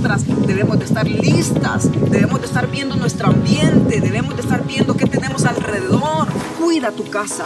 [0.00, 4.96] nosotras debemos de estar listas, debemos de estar viendo nuestro ambiente, debemos de estar viendo
[4.96, 6.26] qué tenemos alrededor.
[6.58, 7.44] Cuida tu casa,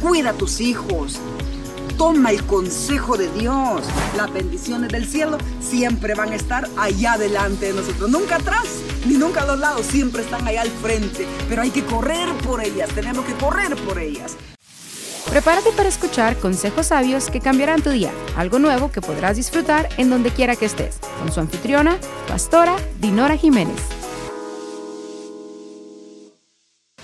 [0.00, 1.18] cuida tus hijos,
[1.98, 3.82] toma el consejo de Dios.
[4.16, 8.64] Las bendiciones del cielo siempre van a estar allá delante de nosotros, nunca atrás
[9.06, 12.64] ni nunca a los lados, siempre están allá al frente, pero hay que correr por
[12.64, 14.38] ellas, tenemos que correr por ellas.
[15.30, 20.10] Prepárate para escuchar consejos sabios que cambiarán tu día, algo nuevo que podrás disfrutar en
[20.10, 21.98] donde quiera que estés, con su anfitriona,
[22.28, 23.80] pastora Dinora Jiménez.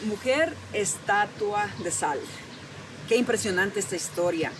[0.04, 2.20] Mujer estatua de sal.
[3.09, 4.52] Qué impresionante esta historia,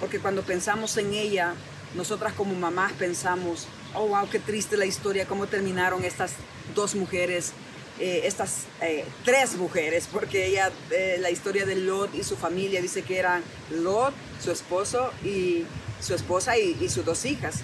[0.00, 1.54] porque cuando pensamos en ella,
[1.94, 6.32] nosotras como mamás pensamos, oh wow, qué triste la historia, cómo terminaron estas
[6.74, 7.52] dos mujeres
[7.98, 12.80] eh, estas eh, tres mujeres, porque ella, eh, la historia de Lot y su familia
[12.80, 15.64] dice que eran Lot, su esposo y
[16.00, 17.60] su esposa y, sus dos hijas.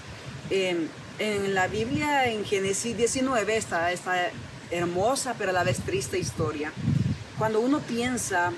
[0.51, 4.31] en la Biblia, en Génesis 19, está esta
[4.71, 6.73] hermosa pero a la vez triste historia.
[7.39, 8.53] Cuando uno piensa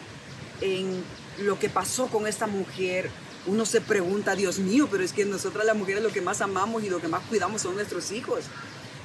[0.61, 1.03] en
[1.39, 3.11] lo que pasó con esta mujer,
[3.47, 6.83] uno se pregunta, Dios mío, pero es que nosotras las mujeres lo que más amamos
[6.85, 8.45] y lo que más cuidamos son nuestros hijos.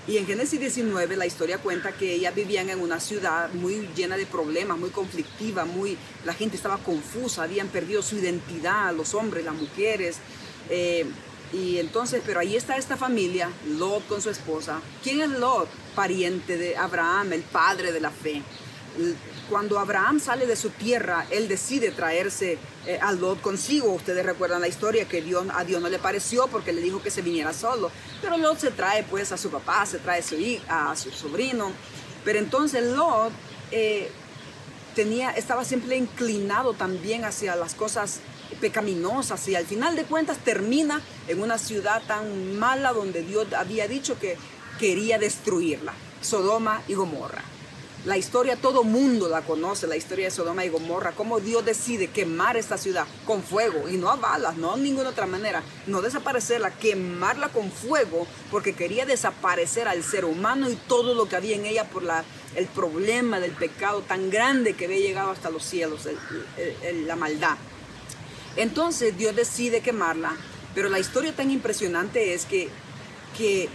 [0.08, 4.18] Y en Génesis 19 la historia cuenta que ellas vivían en una ciudad muy llena
[4.18, 9.44] de problemas, muy conflictiva, muy, la gente estaba confusa, habían perdido su identidad, los hombres,
[9.44, 10.18] las mujeres.
[10.70, 11.06] Eh,
[11.54, 14.80] y entonces, pero ahí está esta familia, Lot con su esposa.
[15.04, 15.70] ¿Quién es Lot?
[15.96, 18.44] Pariente de Abraham, el padre de la fe
[19.50, 23.94] cuando Abraham sale de su tierra, él decide traerse eh, a Lot consigo.
[23.94, 27.12] Ustedes recuerdan la historia que Dios, a Dios no le pareció porque le dijo que
[27.12, 27.92] se viniera solo.
[28.22, 30.36] Pero Lot se trae pues a su papá, se trae su,
[30.68, 31.72] a su sobrino.
[32.24, 33.32] Pero entonces Lot
[33.72, 34.10] eh,
[34.96, 38.20] tenía, estaba siempre inclinado también hacia las cosas
[38.62, 43.88] pecaminosas y al final de cuentas termina en una ciudad tan mala donde Dios había
[43.88, 44.38] dicho que
[44.80, 47.55] quería destruirla, Sodoma y Gomorra.
[48.06, 52.08] La historia todo mundo la conoce, la historia de Sodoma y Gomorra, cómo Dios decide
[52.08, 56.04] quemar esta ciudad con fuego y no a balas, no de ninguna otra manera, no
[56.04, 61.56] desaparecerla, quemarla con fuego porque quería desaparecer al ser humano y todo lo que había
[61.56, 62.24] en ella por la,
[62.56, 66.08] el problema del pecado tan grande que había llegado hasta los cielos,
[67.08, 67.58] la maldad.
[68.56, 70.38] Entonces Dios decide quemarla,
[70.76, 72.70] pero la historia tan impresionante es que,
[73.36, 73.68] que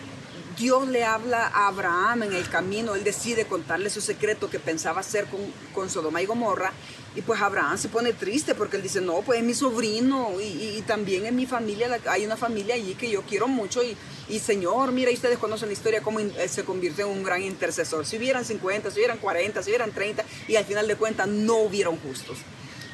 [0.58, 5.00] Dios le habla a Abraham en el camino, él decide contarle su secreto que pensaba
[5.00, 5.40] hacer con,
[5.74, 6.72] con Sodoma y Gomorra.
[7.16, 10.82] Y pues Abraham se pone triste porque él dice, no, pues es mi sobrino y,
[10.86, 13.82] también en mi familia, hay una familia allí que yo quiero mucho.
[13.82, 13.96] Y,
[14.28, 18.06] y Señor, mira, ustedes conocen la historia, cómo se convirtió en un gran intercesor.
[18.06, 21.56] Si hubieran 50, si hubieran 40, si hubieran 30, y al final de cuentas no
[21.56, 22.38] hubieron justos.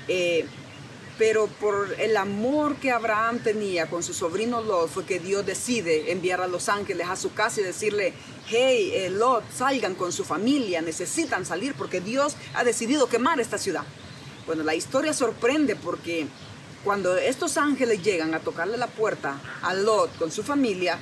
[0.09, 0.47] Eh,
[1.19, 6.13] pero por el amor que Abraham tenía con su sobrino Lot fue que Dios decide
[6.13, 8.13] enviar a los ángeles a su casa y decirle,
[8.49, 13.59] hey, eh, Lot, salgan con su familia, necesitan salir porque Dios ha decidido quemar esta
[13.59, 13.85] ciudad.
[14.47, 16.27] Bueno, la historia sorprende porque
[16.85, 20.99] cuando estos ángeles llegan a tocarle la puerta a Lot con su familia,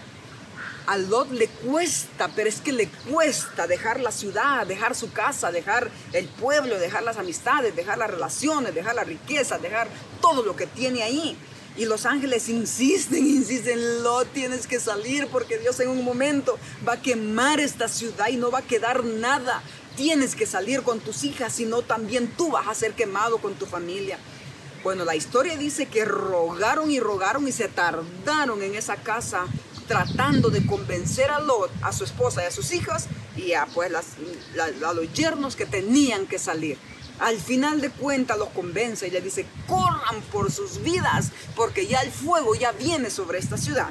[0.87, 5.51] a Lot le cuesta, pero es que le cuesta dejar la ciudad, dejar su casa,
[5.51, 9.89] dejar el pueblo, dejar las amistades, dejar las relaciones, dejar la riqueza, dejar
[10.21, 11.37] todo lo que tiene ahí.
[11.77, 16.95] Y los ángeles insisten, insisten, Lot, tienes que salir porque Dios en un momento va
[16.95, 19.63] a quemar esta ciudad y no va a quedar nada.
[19.97, 23.65] Tienes que salir con tus hijas, sino también tú vas a ser quemado con tu
[23.65, 24.19] familia.
[24.83, 29.47] Bueno, la historia dice que rogaron y rogaron y se tardaron en esa casa
[29.87, 33.07] tratando de convencer a Lot, a su esposa y a sus hijas
[33.37, 36.79] y a, pues, a los yernos que tenían que salir.
[37.21, 42.01] Al final de cuentas los convence y le dice, corran por sus vidas porque ya
[42.01, 43.91] el fuego ya viene sobre esta ciudad.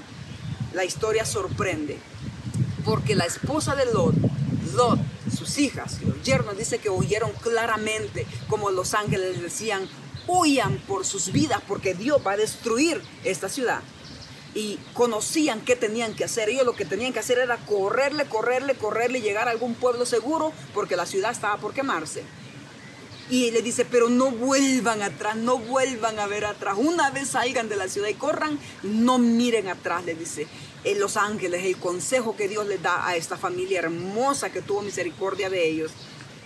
[0.74, 1.98] La historia sorprende
[2.84, 4.16] porque la esposa de Lot,
[4.74, 5.00] Lot,
[5.34, 9.88] sus hijas y los yernos dice que oyeron claramente como los ángeles decían,
[10.28, 13.82] huyan por sus vidas porque Dios va a destruir esta ciudad
[14.56, 16.50] y conocían qué tenían que hacer.
[16.50, 20.05] Ellos lo que tenían que hacer era correrle, correrle, correrle y llegar a algún pueblo
[20.05, 22.23] seguro porque la ciudad estaba por quemarse.
[23.29, 26.76] Y le dice, pero no vuelvan atrás, no vuelvan a ver atrás.
[26.78, 30.47] Una vez salgan de la ciudad y corran, no miren atrás, le dice
[30.84, 34.82] en los ángeles, el consejo que Dios les da a esta familia hermosa que tuvo
[34.82, 35.91] misericordia de ellos.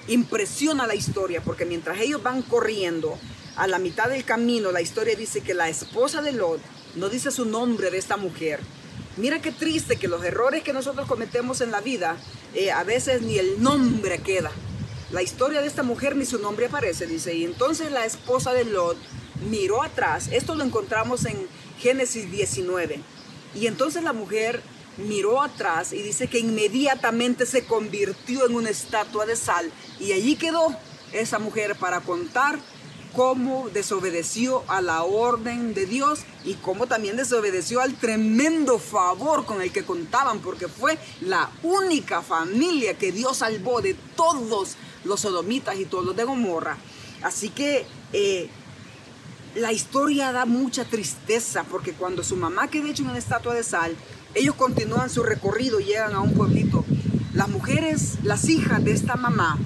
[0.07, 3.17] Impresiona la historia porque mientras ellos van corriendo,
[3.55, 6.61] a la mitad del camino, la historia dice que la esposa de Lot
[6.97, 8.59] no dice su nombre de esta mujer.
[9.17, 12.17] Mira qué triste que los errores que nosotros cometemos en la vida,
[12.53, 14.51] eh, a veces ni el nombre queda.
[15.11, 17.33] La historia de esta mujer ni su nombre aparece, dice.
[17.33, 18.97] Y entonces la esposa de Lot
[19.49, 20.29] miró atrás.
[20.31, 21.47] Esto lo encontramos en
[21.79, 22.99] Génesis 19.
[23.55, 24.61] Y entonces la mujer
[24.97, 30.35] miró atrás y dice que inmediatamente se convirtió en una estatua de sal y allí
[30.35, 30.75] quedó
[31.13, 32.59] esa mujer para contar
[33.13, 39.61] cómo desobedeció a la orden de Dios y cómo también desobedeció al tremendo favor con
[39.61, 45.79] el que contaban, porque fue la única familia que Dios salvó de todos los sodomitas
[45.79, 46.77] y todos los de Gomorra.
[47.23, 48.49] Así que eh,
[49.55, 53.95] la historia da mucha tristeza, porque cuando su mamá queda hecha una estatua de sal,
[54.35, 56.85] ellos continúan su recorrido, llegan a un pueblito.
[57.33, 59.57] Las mujeres, las hijas de esta mamá,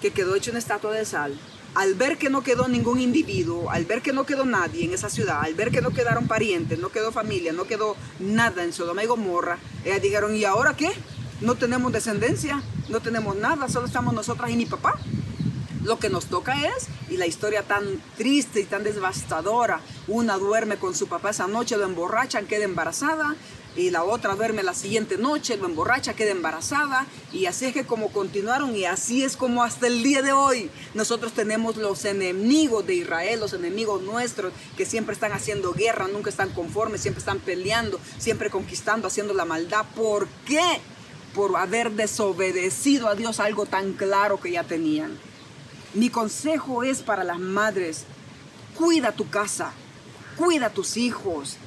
[0.00, 1.38] que quedó hecha una estatua de sal,
[1.74, 5.10] al ver que no quedó ningún individuo, al ver que no quedó nadie en esa
[5.10, 9.04] ciudad, al ver que no quedaron parientes, no quedó familia, no quedó nada en Sodoma
[9.04, 10.90] y Gomorra, ellas dijeron, ¿y ahora qué?
[11.40, 14.98] No tenemos descendencia, no tenemos nada, solo estamos nosotras y mi papá.
[15.84, 17.84] Lo que nos toca es, y la historia tan
[18.16, 23.36] triste y tan devastadora, una duerme con su papá esa noche, lo emborrachan, queda embarazada,
[23.78, 27.86] y la otra duerme la siguiente noche, lo emborracha, queda embarazada y así es que
[27.86, 32.84] como continuaron y así es como hasta el día de hoy nosotros tenemos los enemigos
[32.88, 37.38] de Israel, los enemigos nuestros que siempre están haciendo guerra, nunca están conformes, siempre están
[37.38, 39.86] peleando, siempre conquistando, haciendo la maldad.
[39.94, 40.80] ¿Por qué?
[41.32, 45.16] Por haber desobedecido a Dios algo tan claro que ya tenían.
[45.94, 48.06] Mi consejo es para las madres,
[48.74, 49.72] cuida tu casa,
[50.36, 51.58] cuida tus hijos,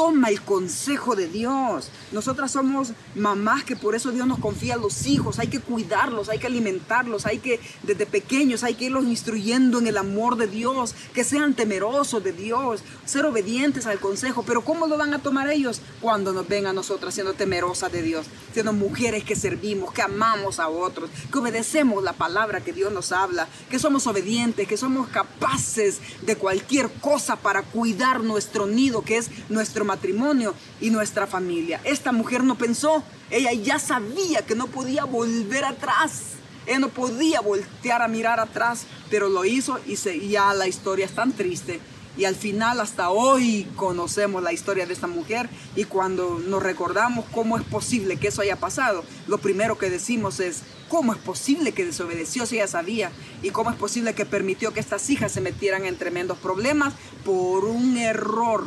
[0.00, 1.90] toma el consejo de Dios.
[2.10, 5.38] Nosotras somos mamás que por eso Dios nos confía a los hijos.
[5.38, 9.86] Hay que cuidarlos, hay que alimentarlos, hay que desde pequeños hay que irlos instruyendo en
[9.86, 14.42] el amor de Dios, que sean temerosos de Dios, ser obedientes al consejo.
[14.42, 18.00] Pero ¿cómo lo van a tomar ellos cuando nos ven a nosotras siendo temerosas de
[18.00, 18.24] Dios,
[18.54, 23.12] siendo mujeres que servimos, que amamos a otros, que obedecemos la palabra que Dios nos
[23.12, 29.18] habla, que somos obedientes, que somos capaces de cualquier cosa para cuidar nuestro nido, que
[29.18, 31.80] es nuestro matrimonio y nuestra familia.
[31.82, 36.22] Esta mujer no pensó, ella ya sabía que no podía volver atrás.
[36.66, 41.06] Ella no podía voltear a mirar atrás, pero lo hizo y, se, ya la historia
[41.06, 41.80] es tan triste.
[42.16, 45.48] Y al final, hasta hoy, conocemos la historia de esta mujer.
[45.74, 50.38] Y cuando nos recordamos cómo es posible que eso haya pasado, lo primero que decimos
[50.38, 53.10] es, ¿cómo es posible que desobedeció si ella sabía?
[53.42, 56.94] ¿Y cómo es posible que permitió que estas hijas se metieran en tremendos problemas
[57.24, 58.66] por un error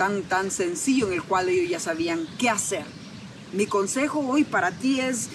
[0.00, 2.86] tan, tan sencillo en el cual ellos ya sabían qué hacer.
[3.52, 5.28] Mi consejo hoy para ti es,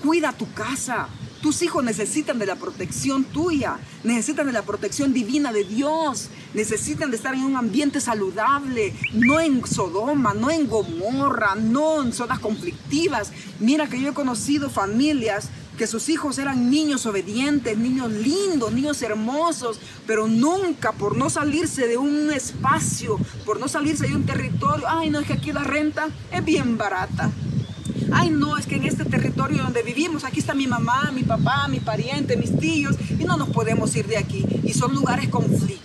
[0.00, 1.08] cuida tu casa.
[1.42, 7.10] Tus hijos necesitan de la protección tuya, necesitan de la protección divina de Dios, necesitan
[7.10, 12.38] de estar en un ambiente saludable, no en Sodoma, no en Gomorra, no en zonas
[12.38, 13.32] conflictivas.
[13.58, 15.48] Mira que yo he conocido familias
[15.82, 21.88] que sus hijos eran niños obedientes, niños lindos, niños hermosos, pero nunca por no salirse
[21.88, 25.64] de un espacio, por no salirse de un territorio, ay no, es que aquí la
[25.64, 27.32] renta es bien barata.
[28.12, 31.66] Ay, no, es que en este territorio donde vivimos, aquí está mi mamá, mi papá,
[31.66, 34.46] mi pariente, mis tíos, y no nos podemos ir de aquí.
[34.62, 35.82] Y son lugares conflictivos,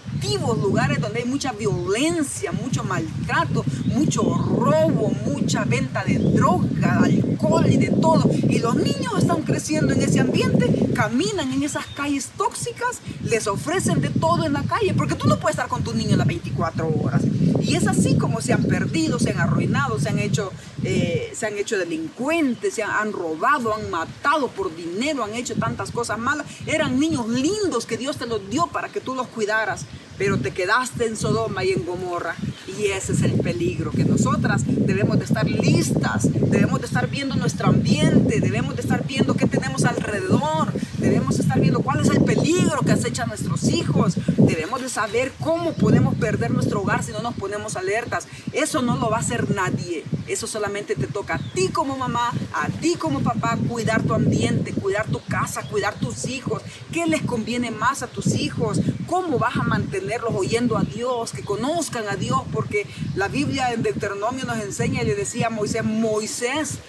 [0.55, 7.77] lugares donde hay mucha violencia, mucho maltrato, mucho robo, mucha venta de droga, alcohol y
[7.77, 8.29] de todo.
[8.49, 14.01] Y los niños están creciendo en ese ambiente, caminan en esas calles tóxicas, les ofrecen
[14.01, 16.87] de todo en la calle, porque tú no puedes estar con tu niño las 24
[16.87, 17.21] horas.
[17.61, 20.51] Y es así como se han perdido, se han arruinado, se han hecho,
[20.89, 25.91] eh, se han hecho delincuentes, se han, robado, han matado por dinero, han hecho tantas
[25.91, 26.47] cosas malas.
[26.65, 29.85] Eran niños lindos que Dios te los dio para que tú los cuidaras,
[30.17, 32.35] pero te quedaste en Sodoma y en Gomorra.
[32.79, 37.35] Y ese es el peligro, que nosotras debemos de estar listas, debemos de estar viendo
[37.35, 40.71] nuestro ambiente, debemos de estar viendo qué tenemos alrededor,
[41.07, 45.31] debemos estar viendo cuál es el peligro que acecha a nuestros hijos, debemos de saber
[45.39, 48.27] cómo podemos perder nuestro hogar si no nos ponemos alertas.
[48.51, 52.33] Eso no lo va a hacer nadie, eso solamente te toca a ti como mamá,
[52.53, 56.61] a ti como papá, cuidar tu ambiente, cuidar tu casa, cuidar tus hijos,
[56.91, 61.43] qué les conviene más a tus hijos, cómo vas a mantenerlos oyendo a Dios, que
[61.43, 62.85] conozcan a Dios, porque
[63.15, 66.79] la Biblia en Deuteronomio nos enseña y le decía a Moisés, Moisés,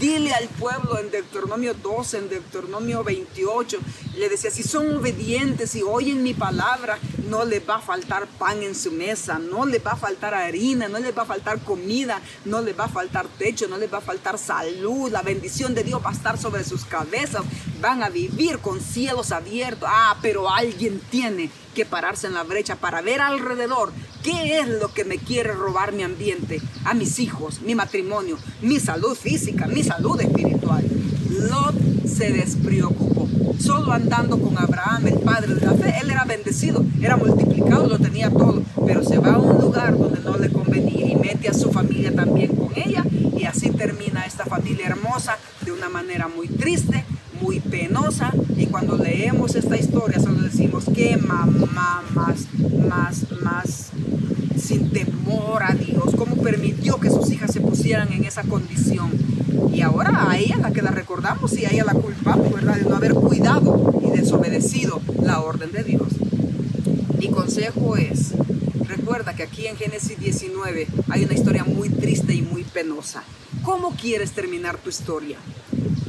[0.00, 3.78] dile al pueblo en Deuteronomio 12, en Deuteronomio 28,
[4.16, 8.62] le decía, si son obedientes y oyen mi palabra, no les va a faltar pan
[8.62, 12.20] en su mesa, no les va a faltar harina, no les va a faltar comida,
[12.44, 15.84] no les va a faltar techo, no les va a faltar salud, la bendición de
[15.84, 17.42] Dios va a estar sobre sus cabezas,
[17.80, 19.88] van a vivir con cielos abiertos.
[19.90, 24.88] Ah, pero alguien tiene que pararse en la brecha para ver alrededor qué es lo
[24.92, 29.82] que me quiere robar mi ambiente, a mis hijos, mi matrimonio, mi salud física, mi
[29.82, 30.84] salud espiritual.
[31.50, 31.74] Lot
[32.06, 37.16] se despreocupó, solo andando con Abraham, el padre de la fe, él era bendecido, era
[37.16, 41.16] multiplicado, lo tenía todo, pero se va a un lugar donde no le convenía y
[41.16, 43.04] mete a su familia también con ella
[43.38, 47.04] y así termina esta familia hermosa de una manera muy triste,
[47.40, 48.32] muy penosa.
[48.56, 52.46] Y cuando leemos esta historia solo decimos que mamá más,
[52.88, 53.90] más, más
[54.56, 59.10] sin temor a Dios, cómo permitió que sus hijas se pusieran en esa condición.
[59.72, 62.76] Y ahora a ella la que la recordamos y a ella la culpamos, ¿verdad?
[62.76, 66.08] De no haber cuidado y desobedecido la orden de Dios.
[67.18, 68.34] Mi consejo es,
[68.86, 73.22] recuerda que aquí en Génesis 19 hay una historia muy triste y muy penosa.
[73.62, 75.38] ¿Cómo quieres terminar tu historia?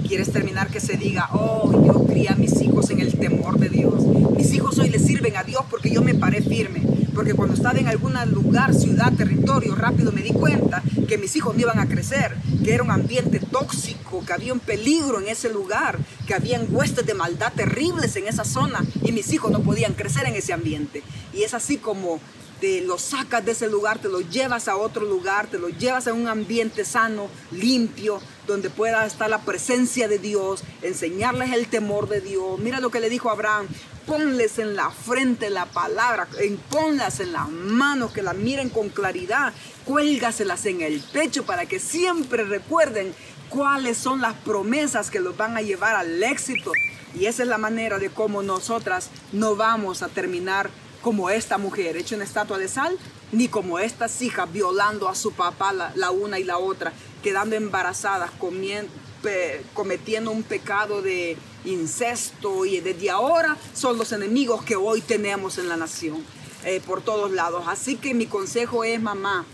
[0.05, 3.69] ¿Quieres terminar que se diga, oh, yo crié a mis hijos en el temor de
[3.69, 4.05] Dios?
[4.35, 6.81] Mis hijos hoy le sirven a Dios porque yo me paré firme.
[7.19, 11.53] Porque cuando estaba en algún lugar, ciudad, territorio, rápido me di cuenta que mis hijos
[11.53, 12.33] no iban a crecer,
[12.63, 17.05] que era un ambiente tóxico, que había un peligro en ese lugar, que habían huestes
[17.05, 21.03] de maldad terribles en esa zona y mis hijos no podían crecer en ese ambiente.
[21.33, 22.21] Y es así como
[22.61, 26.07] te lo sacas de ese lugar, te lo llevas a otro lugar, te lo llevas
[26.07, 32.07] a un ambiente sano, limpio, donde pueda estar la presencia de Dios, enseñarles el temor
[32.07, 32.59] de Dios.
[32.59, 33.67] Mira lo que le dijo Abraham,
[34.09, 36.27] ponles en la frente la palabra,
[36.71, 39.53] ponlas en las manos, que la miren con claridad,
[39.85, 43.13] cuélgaselas en el pecho para que siempre recuerden
[43.49, 46.71] cuáles son las promesas que los van a llevar al éxito.
[47.13, 50.71] Y esa es la manera de cómo nosotras no vamos a terminar
[51.03, 52.97] como esta mujer hecha una estatua de sal,
[53.31, 58.31] ni como estas hijas violando a su papá la, una y la otra, quedando embarazadas,
[59.75, 65.69] cometiendo un pecado de incesto y desde ahora son los enemigos que hoy tenemos en
[65.69, 66.23] la nación,
[66.65, 67.65] eh, por todos lados.
[67.67, 69.45] Así que mi consejo es, mamá,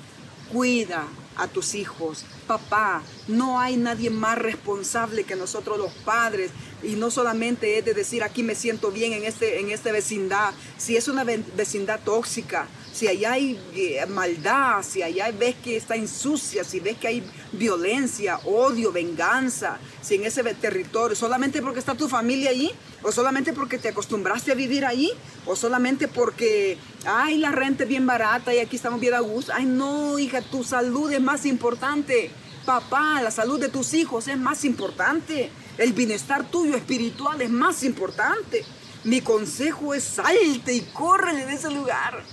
[0.51, 1.07] cuida
[1.37, 2.25] a tus hijos.
[2.47, 6.51] Papá, no hay nadie más responsable que nosotros los padres.
[6.83, 10.53] Y no solamente es de decir aquí me siento bien en, este, en esta vecindad.
[10.77, 15.97] Si es una vecindad tóxica, si allá hay eh, maldad, si allá ves que está
[15.97, 21.93] insucia, si ves que hay violencia, odio, venganza, si en ese territorio, solamente porque está
[21.93, 22.71] tu familia allí,
[23.03, 25.11] o solamente porque te acostumbraste a vivir allí,
[25.45, 29.51] o solamente porque, ay, la renta es bien barata y aquí estamos bien a gusto.
[29.53, 32.31] Ay, no, hija, tu salud es más importante.
[32.65, 35.51] Papá, la salud de tus hijos es más importante.
[35.77, 38.63] El bienestar tuyo espiritual es más importante.
[39.03, 42.23] Mi consejo es salte y corre de ese lugar.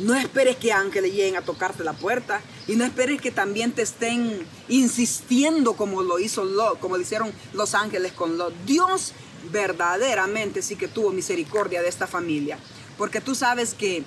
[0.00, 3.82] No esperes que ángeles lleguen a tocarte la puerta y no esperes que también te
[3.82, 8.54] estén insistiendo como lo hizo Lot, como lo hicieron los ángeles con Lot.
[8.64, 9.12] Dios
[9.52, 12.58] verdaderamente sí que tuvo misericordia de esta familia,
[12.96, 14.02] porque tú sabes que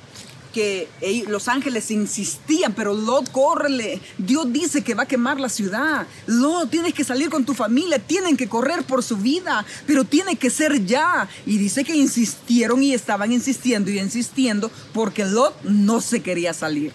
[0.54, 0.88] que
[1.28, 4.00] los ángeles insistían, pero Lot, córrele.
[4.18, 6.08] Dios dice que va a quemar la ciudad.
[6.28, 10.38] Lot, tienes que salir con tu familia, tienen que correr por su vida, pero tiene
[10.38, 11.28] que ser ya.
[11.46, 16.94] Y dice que insistieron y estaban insistiendo y insistiendo porque Lot no se quería salir.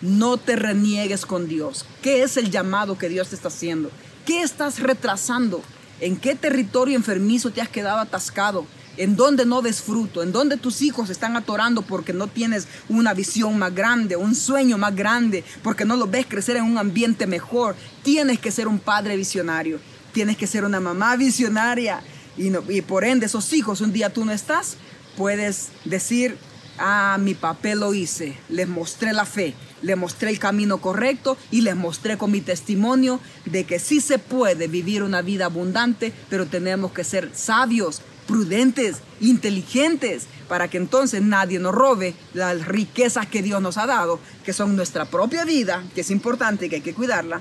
[0.00, 1.84] No te reniegues con Dios.
[2.02, 3.90] ¿Qué es el llamado que Dios te está haciendo?
[4.24, 5.62] ¿Qué estás retrasando?
[6.00, 8.66] ¿En qué territorio enfermizo te has quedado atascado?
[8.98, 13.58] En donde no disfruto, en donde tus hijos están atorando porque no tienes una visión
[13.58, 17.76] más grande, un sueño más grande, porque no los ves crecer en un ambiente mejor.
[18.02, 19.80] Tienes que ser un padre visionario,
[20.12, 22.02] tienes que ser una mamá visionaria
[22.36, 24.76] y, y por ende esos hijos, un día tú no estás,
[25.16, 26.36] puedes decir,
[26.78, 31.60] ah, mi papel lo hice, les mostré la fe, les mostré el camino correcto y
[31.60, 36.46] les mostré con mi testimonio de que sí se puede vivir una vida abundante, pero
[36.46, 43.42] tenemos que ser sabios, prudentes, inteligentes, para que entonces nadie nos robe las riquezas que
[43.42, 46.94] Dios nos ha dado, que son nuestra propia vida, que es importante, que hay que
[46.94, 47.40] cuidarla.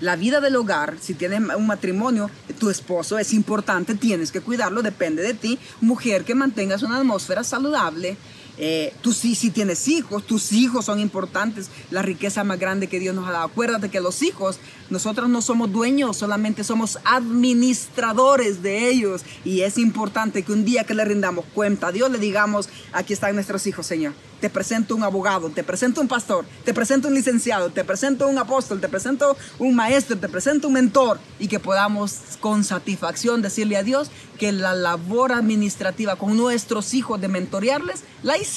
[0.00, 4.82] La vida del hogar, si tienes un matrimonio, tu esposo es importante, tienes que cuidarlo,
[4.82, 5.58] depende de ti.
[5.80, 8.16] Mujer, que mantengas una atmósfera saludable,
[8.58, 12.98] eh, tú sí, si tienes hijos, tus hijos son importantes, la riqueza más grande que
[12.98, 13.46] Dios nos ha dado.
[13.46, 14.58] Acuérdate que los hijos,
[14.90, 19.22] nosotros no somos dueños, solamente somos administradores de ellos.
[19.44, 23.12] Y es importante que un día que le rindamos cuenta a Dios, le digamos, aquí
[23.12, 27.14] están nuestros hijos, Señor te presento un abogado, te presento un pastor, te presento un
[27.14, 31.58] licenciado, te presento un apóstol, te presento un maestro, te presento un mentor y que
[31.58, 38.04] podamos con satisfacción decirle a Dios que la labor administrativa con nuestros hijos de mentorearles
[38.22, 38.47] la hicimos.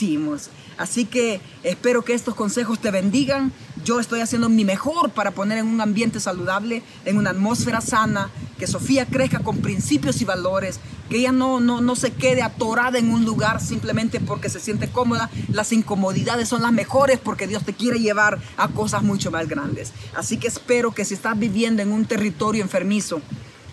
[0.77, 3.51] Así que espero que estos consejos te bendigan.
[3.83, 8.29] Yo estoy haciendo mi mejor para poner en un ambiente saludable, en una atmósfera sana,
[8.57, 10.79] que Sofía crezca con principios y valores,
[11.10, 14.89] que ella no, no, no se quede atorada en un lugar simplemente porque se siente
[14.89, 15.29] cómoda.
[15.50, 19.91] Las incomodidades son las mejores porque Dios te quiere llevar a cosas mucho más grandes.
[20.15, 23.21] Así que espero que si estás viviendo en un territorio enfermizo,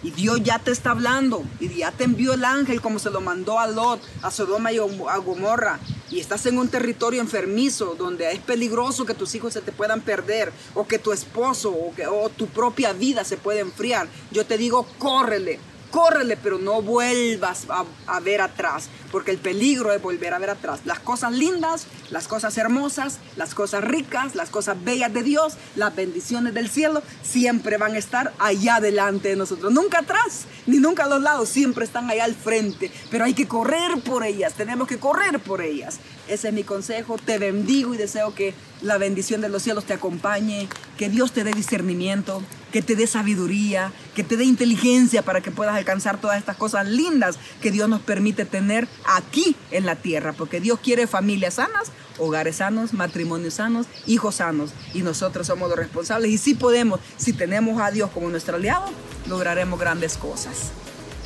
[0.01, 1.43] Y Dios ya te está hablando.
[1.59, 4.79] Y ya te envió el ángel como se lo mandó a Lot, a Sodoma y
[4.79, 5.81] a Gomorra.
[6.11, 10.01] Y estás en un territorio enfermizo donde es peligroso que tus hijos se te puedan
[10.01, 10.53] perder.
[10.75, 14.09] O que tu esposo o, que, o tu propia vida se pueda enfriar.
[14.31, 15.59] Yo te digo, córrele
[15.91, 20.81] córrele, pero no vuelvas a, ver atrás, porque el peligro es volver a ver atrás.
[20.85, 25.95] Las cosas lindas, las cosas hermosas, las cosas ricas, las cosas bellas de Dios, las
[25.95, 29.73] bendiciones del cielo, siempre van a estar allá delante de nosotros.
[29.73, 33.49] Nunca atrás, ni nunca a los lados, siempre están allá al frente, pero hay que
[33.49, 35.99] correr por ellas, tenemos que correr por ellas.
[36.29, 39.95] Ese es mi consejo, te bendigo y deseo que la bendición de los cielos te
[39.95, 40.69] acompañe,
[40.99, 45.51] que Dios te dé discernimiento, que te dé sabiduría, que te dé inteligencia para que
[45.51, 50.33] puedas alcanzar todas estas cosas lindas que Dios nos permite tener aquí en la tierra,
[50.33, 55.79] porque Dios quiere familias sanas, hogares sanos, matrimonios sanos, hijos sanos, y nosotros somos los
[55.79, 56.31] responsables.
[56.31, 58.87] Y si podemos, si tenemos a Dios como nuestro aliado,
[59.27, 60.71] lograremos grandes cosas.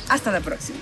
[0.09, 0.79] Hasta la próxima.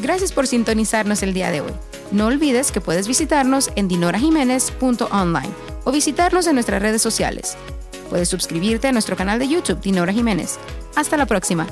[0.00, 1.72] Gracias por sintonizarnos el día de hoy.
[2.12, 5.50] No olvides que puedes visitarnos en dinorajiménez.online
[5.84, 7.56] o visitarnos en nuestras redes sociales.
[8.08, 10.58] Puedes suscribirte a nuestro canal de YouTube, Dinora Jiménez.
[10.96, 11.66] Hasta la próxima.